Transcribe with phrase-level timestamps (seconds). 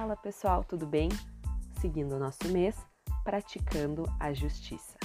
[0.00, 1.08] Fala pessoal, tudo bem?
[1.80, 2.76] Seguindo o nosso mês,
[3.24, 4.96] praticando a justiça.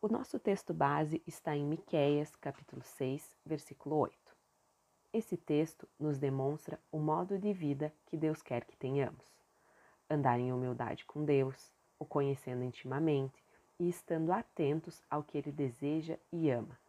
[0.00, 4.16] O nosso texto base está em Miqueias, capítulo 6, versículo 8.
[5.12, 9.26] Esse texto nos demonstra o modo de vida que Deus quer que tenhamos.
[10.08, 13.44] Andar em humildade com Deus, o conhecendo intimamente
[13.78, 16.80] e estando atentos ao que Ele deseja e ama,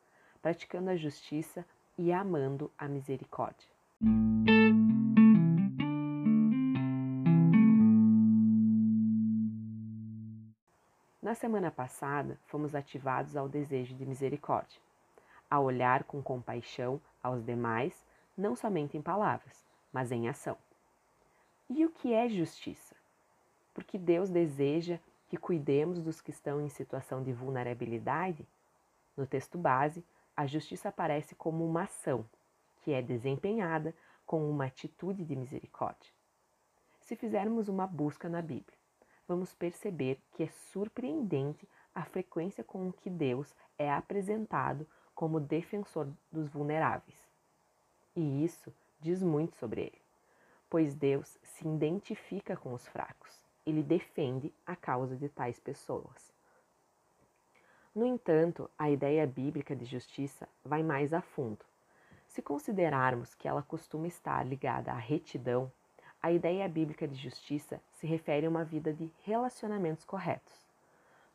[0.41, 1.65] praticando a justiça
[1.97, 3.67] e amando a misericórdia.
[11.21, 14.79] Na semana passada, fomos ativados ao desejo de misericórdia,
[15.49, 18.05] a olhar com compaixão aos demais,
[18.37, 20.57] não somente em palavras, mas em ação.
[21.69, 22.95] E o que é justiça?
[23.73, 28.47] Porque Deus deseja que cuidemos dos que estão em situação de vulnerabilidade?
[29.17, 30.05] No texto base,
[30.37, 32.23] a justiça aparece como uma ação
[32.83, 33.93] que é desempenhada
[34.23, 36.13] com uma atitude de misericórdia.
[37.01, 38.77] Se fizermos uma busca na Bíblia,
[39.27, 46.47] vamos perceber que é surpreendente a frequência com que Deus é apresentado como defensor dos
[46.47, 47.17] vulneráveis.
[48.15, 50.01] E isso diz muito sobre ele,
[50.69, 56.36] pois Deus se identifica com os fracos, ele defende a causa de tais pessoas.
[57.97, 61.65] No entanto, a ideia bíblica de justiça vai mais a fundo.
[62.27, 65.71] Se considerarmos que ela costuma estar ligada à retidão,
[66.21, 70.53] a ideia bíblica de justiça se refere a uma vida de relacionamentos corretos.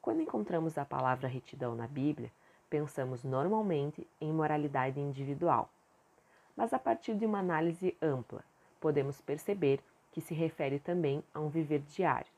[0.00, 2.30] Quando encontramos a palavra retidão na Bíblia,
[2.70, 5.68] pensamos normalmente em moralidade individual.
[6.56, 8.44] Mas a partir de uma análise ampla,
[8.80, 12.30] podemos perceber que se refere também a um viver diário,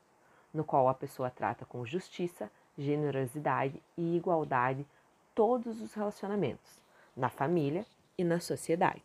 [0.51, 4.85] no qual a pessoa trata com justiça generosidade e igualdade
[5.33, 6.81] todos os relacionamentos,
[7.15, 7.85] na família
[8.17, 9.03] e na sociedade.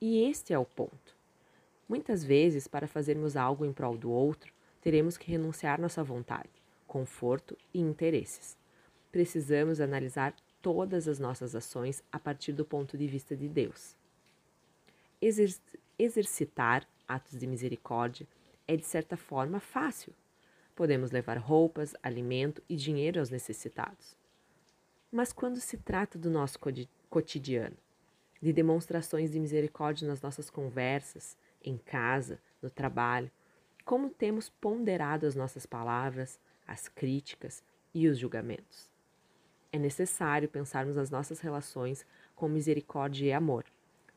[0.00, 1.16] E este é o ponto.
[1.88, 6.50] Muitas vezes, para fazermos algo em prol do outro, teremos que renunciar nossa vontade,
[6.86, 8.56] conforto e interesses.
[9.10, 13.94] Precisamos analisar todas as nossas ações a partir do ponto de vista de Deus.
[15.20, 15.54] Exer
[15.98, 18.26] exercitar atos de misericórdia
[18.68, 20.12] é, de certa forma, fácil
[20.76, 24.14] Podemos levar roupas, alimento e dinheiro aos necessitados.
[25.10, 26.58] Mas quando se trata do nosso
[27.08, 27.76] cotidiano,
[28.42, 33.30] de demonstrações de misericórdia nas nossas conversas, em casa, no trabalho,
[33.86, 37.64] como temos ponderado as nossas palavras, as críticas
[37.94, 38.90] e os julgamentos?
[39.72, 42.04] É necessário pensarmos nas nossas relações
[42.34, 43.64] com misericórdia e amor,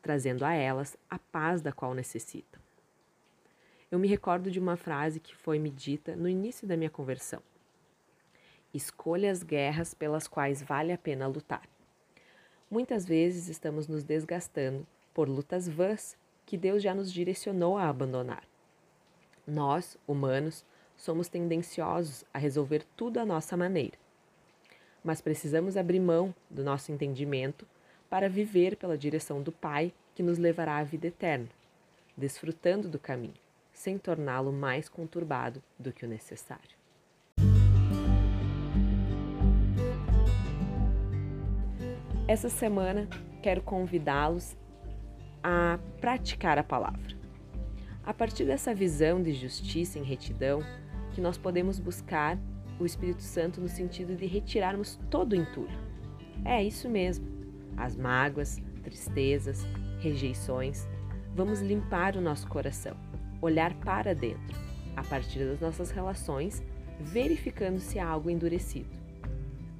[0.02, 2.60] trazendo a elas a paz da qual necessitam.
[3.90, 7.42] Eu me recordo de uma frase que foi me dita no início da minha conversão.
[8.72, 11.68] Escolha as guerras pelas quais vale a pena lutar.
[12.70, 18.44] Muitas vezes estamos nos desgastando por lutas vãs que Deus já nos direcionou a abandonar.
[19.44, 20.64] Nós, humanos,
[20.96, 23.98] somos tendenciosos a resolver tudo à nossa maneira.
[25.02, 27.66] Mas precisamos abrir mão do nosso entendimento
[28.08, 31.48] para viver pela direção do Pai que nos levará à vida eterna,
[32.16, 33.49] desfrutando do caminho
[33.80, 36.76] sem torná-lo mais conturbado do que o necessário.
[42.28, 43.08] Essa semana
[43.42, 44.54] quero convidá-los
[45.42, 47.16] a praticar a palavra.
[48.04, 50.60] A partir dessa visão de justiça em retidão,
[51.14, 52.38] que nós podemos buscar
[52.78, 55.78] o Espírito Santo no sentido de retirarmos todo o entulho.
[56.44, 57.26] É isso mesmo.
[57.78, 59.64] As mágoas, tristezas,
[60.00, 60.86] rejeições.
[61.34, 63.09] Vamos limpar o nosso coração
[63.40, 64.56] olhar para dentro,
[64.96, 66.62] a partir das nossas relações,
[67.00, 68.90] verificando se há algo endurecido,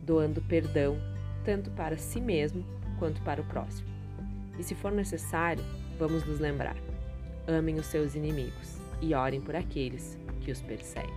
[0.03, 0.97] doando perdão
[1.45, 2.65] tanto para si mesmo
[2.99, 3.89] quanto para o próximo.
[4.59, 5.65] E se for necessário,
[5.99, 6.77] vamos nos lembrar:
[7.47, 11.15] amem os seus inimigos e orem por aqueles que os perseguem.